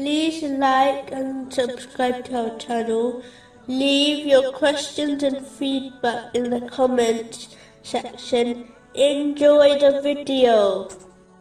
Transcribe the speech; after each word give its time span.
like 0.00 1.12
and 1.12 1.52
subscribe 1.52 2.24
to 2.24 2.50
our 2.50 2.58
channel. 2.58 3.22
Leave 3.66 4.26
your 4.26 4.52
questions 4.52 5.22
and 5.22 5.46
feedback 5.46 6.34
in 6.34 6.50
the 6.50 6.62
comments 6.68 7.54
section. 7.82 8.72
Enjoy 8.94 9.78
the 9.78 10.00
video. 10.02 10.88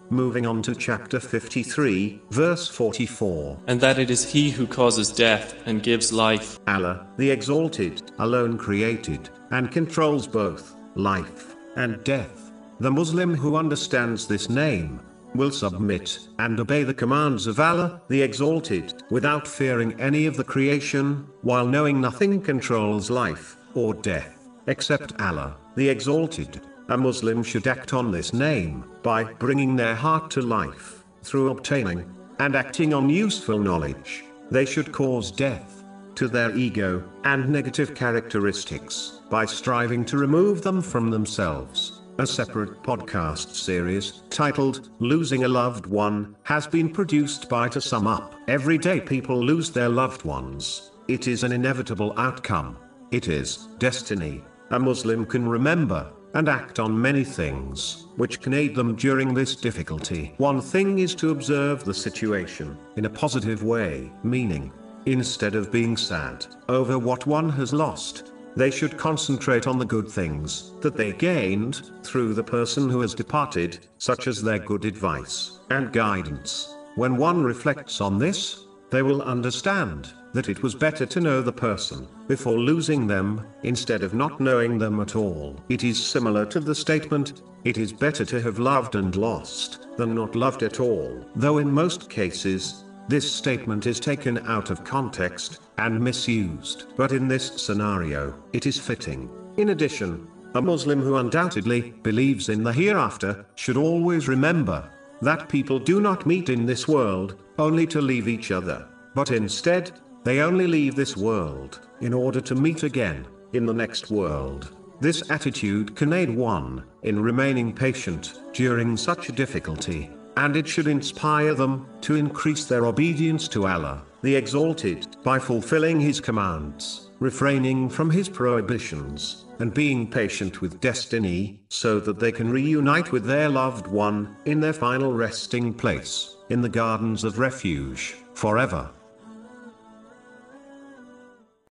Moving 0.10 0.46
on 0.46 0.62
to 0.64 0.76
chapter 0.76 1.20
53, 1.20 2.22
verse 2.32 2.68
44. 2.68 3.60
and 3.68 3.80
that 3.80 4.00
it 4.00 4.10
is 4.10 4.30
He 4.30 4.50
who 4.50 4.66
causes 4.68 5.12
death 5.12 5.56
and 5.66 5.84
gives 5.84 6.12
life. 6.12 6.60
Allah, 6.68 7.08
the 7.18 7.30
Exalted, 7.30 8.12
alone 8.20 8.58
created, 8.58 9.30
and 9.52 9.72
controls 9.72 10.28
both 10.28 10.76
life 10.96 11.56
and 11.76 12.04
death. 12.04 12.52
The 12.80 12.92
Muslim 12.92 13.36
who 13.36 13.56
understands 13.56 14.28
this 14.28 14.50
name 14.50 15.00
will 15.36 15.52
submit 15.52 16.20
and 16.40 16.60
obey 16.60 16.84
the 16.84 16.94
commands 16.94 17.48
of 17.48 17.60
Allah, 17.60 18.02
the 18.08 18.22
Exalted, 18.22 19.04
without 19.10 19.48
fearing 19.48 20.00
any 20.00 20.26
of 20.26 20.38
the 20.38 20.44
creation, 20.44 21.28
while 21.42 21.66
knowing 21.66 22.02
nothing 22.02 22.42
controls 22.42 23.10
life 23.10 23.58
or 23.74 23.94
death 23.94 24.48
except 24.68 25.20
Allah, 25.20 25.58
the 25.76 25.90
Exalted. 25.90 26.62
A 26.90 26.98
Muslim 26.98 27.44
should 27.44 27.68
act 27.68 27.94
on 27.94 28.12
this 28.12 28.34
name 28.34 28.84
by 29.04 29.24
bringing 29.24 29.76
their 29.76 29.96
heart 29.96 30.32
to 30.32 30.42
life 30.42 31.04
through 31.22 31.52
obtaining 31.52 32.04
and 32.40 32.56
acting 32.56 32.94
on 32.94 33.10
useful 33.10 33.60
knowledge. 33.60 34.24
They 34.50 34.66
should 34.66 34.92
cause 34.92 35.32
death 35.32 35.84
to 36.16 36.28
their 36.28 36.56
ego 36.58 37.04
and 37.24 37.48
negative 37.50 37.94
characteristics 37.94 39.22
by 39.30 39.46
striving 39.46 40.04
to 40.06 40.18
remove 40.18 40.64
them 40.64 40.82
from 40.82 41.12
themselves. 41.12 41.99
A 42.20 42.28
separate 42.28 42.84
podcast 42.84 43.56
series 43.56 44.24
titled 44.30 44.90
Losing 45.00 45.46
a 45.46 45.48
Loved 45.48 45.86
One 45.86 46.36
has 46.44 46.68
been 46.68 46.90
produced 46.90 47.48
by 47.48 47.70
To 47.70 47.80
Sum 47.80 48.08
Up. 48.08 48.36
Every 48.50 48.78
day 48.78 49.00
people 49.00 49.42
lose 49.42 49.72
their 49.72 49.88
loved 49.88 50.26
ones. 50.26 50.92
It 51.08 51.30
is 51.30 51.46
an 51.46 51.54
inevitable 51.54 52.14
outcome. 52.18 52.78
It 53.12 53.30
is 53.30 53.70
destiny. 53.78 54.44
A 54.72 54.78
Muslim 54.78 55.26
can 55.26 55.48
remember 55.48 56.12
and 56.34 56.50
act 56.50 56.78
on 56.78 57.02
many 57.02 57.24
things 57.24 58.08
which 58.18 58.42
can 58.42 58.54
aid 58.54 58.76
them 58.76 58.98
during 58.98 59.34
this 59.34 59.56
difficulty. 59.56 60.34
One 60.40 60.60
thing 60.60 61.00
is 61.00 61.16
to 61.16 61.32
observe 61.32 61.86
the 61.86 61.94
situation 61.94 62.78
in 62.98 63.06
a 63.06 63.10
positive 63.10 63.64
way, 63.64 64.12
meaning, 64.24 64.74
instead 65.06 65.56
of 65.56 65.72
being 65.72 65.96
sad 65.96 66.46
over 66.68 67.00
what 67.00 67.26
one 67.26 67.50
has 67.52 67.72
lost, 67.72 68.29
they 68.56 68.72
should 68.72 68.98
concentrate 68.98 69.68
on 69.68 69.78
the 69.78 69.86
good 69.86 70.10
things 70.10 70.72
that 70.82 70.98
they 70.98 71.14
gained 71.14 71.92
through 72.04 72.34
the 72.34 72.44
person 72.44 72.90
who 72.90 73.02
has 73.02 73.14
departed, 73.14 73.80
such 73.98 74.28
as 74.28 74.42
their 74.42 74.60
good 74.60 74.86
advice 74.86 75.60
and 75.70 75.94
guidance. 75.94 76.76
When 76.96 77.18
one 77.18 77.44
reflects 77.44 78.02
on 78.02 78.18
this, 78.18 78.66
they 78.90 79.02
will 79.02 79.22
understand 79.22 80.14
that 80.34 80.50
it 80.50 80.62
was 80.62 80.76
better 80.76 81.06
to 81.06 81.22
know 81.22 81.42
the 81.42 81.52
person 81.52 82.08
before 82.28 82.58
losing 82.58 83.08
them, 83.08 83.46
instead 83.64 84.04
of 84.04 84.14
not 84.14 84.40
knowing 84.40 84.78
them 84.78 85.00
at 85.00 85.16
all. 85.16 85.60
It 85.70 85.84
is 85.84 86.04
similar 86.04 86.46
to 86.48 86.60
the 86.60 86.76
statement, 86.76 87.42
it 87.64 87.78
is 87.78 87.92
better 87.92 88.26
to 88.26 88.42
have 88.42 88.60
loved 88.60 88.96
and 88.96 89.16
lost 89.16 89.88
than 89.98 90.16
not 90.16 90.36
loved 90.36 90.64
at 90.64 90.80
all. 90.80 91.26
Though 91.36 91.58
in 91.58 91.72
most 91.72 92.10
cases, 92.10 92.84
this 93.10 93.30
statement 93.30 93.88
is 93.88 94.00
taken 94.00 94.38
out 94.48 94.70
of 94.70 94.84
context 94.84 95.62
and 95.80 96.00
misused. 96.00 96.94
But 96.96 97.12
in 97.12 97.28
this 97.28 97.60
scenario, 97.60 98.36
it 98.54 98.68
is 98.68 98.80
fitting. 98.80 99.28
In 99.58 99.70
addition, 99.70 100.28
a 100.54 100.62
Muslim 100.62 101.02
who 101.02 101.16
undoubtedly 101.16 101.96
believes 102.04 102.50
in 102.50 102.64
the 102.64 102.72
hereafter 102.72 103.48
should 103.56 103.78
always 103.78 104.28
remember 104.28 104.88
that 105.24 105.50
people 105.50 105.80
do 105.80 106.00
not 106.00 106.28
meet 106.28 106.50
in 106.50 106.68
this 106.68 106.88
world 106.88 107.42
only 107.58 107.88
to 107.88 108.00
leave 108.00 108.28
each 108.28 108.52
other, 108.52 108.88
but 109.16 109.32
instead, 109.32 109.92
they 110.24 110.42
only 110.42 110.68
leave 110.68 110.96
this 110.96 111.18
world 111.18 111.88
in 112.02 112.14
order 112.14 112.40
to 112.40 112.54
meet 112.54 112.84
again 112.84 113.26
in 113.54 113.66
the 113.66 113.74
next 113.74 114.12
world. 114.12 114.76
This 115.02 115.32
attitude 115.32 115.96
can 115.96 116.14
aid 116.14 116.30
one 116.30 116.84
in 117.02 117.20
remaining 117.20 117.74
patient 117.74 118.40
during 118.54 118.96
such 118.96 119.30
a 119.30 119.32
difficulty, 119.32 120.12
and 120.40 120.56
it 120.56 120.66
should 120.66 120.88
inspire 120.88 121.54
them 121.54 121.86
to 122.00 122.16
increase 122.16 122.64
their 122.64 122.86
obedience 122.86 123.50
to 123.50 123.68
Allah, 123.68 124.04
the 124.22 124.34
Exalted, 124.34 125.18
by 125.22 125.38
fulfilling 125.38 126.00
His 126.00 126.22
commands, 126.22 127.10
refraining 127.20 127.90
from 127.90 128.10
His 128.10 128.30
prohibitions, 128.30 129.44
and 129.60 129.74
being 129.74 130.10
patient 130.10 130.62
with 130.62 130.80
destiny, 130.80 131.60
so 131.68 132.00
that 132.00 132.20
they 132.20 132.32
can 132.32 132.50
reunite 132.50 133.12
with 133.12 133.26
their 133.26 133.50
loved 133.50 133.88
one 133.88 134.38
in 134.46 134.62
their 134.62 134.72
final 134.72 135.12
resting 135.12 135.74
place, 135.74 136.38
in 136.48 136.62
the 136.62 136.70
gardens 136.70 137.26
of 137.26 137.38
refuge, 137.38 138.16
forever. 138.34 138.90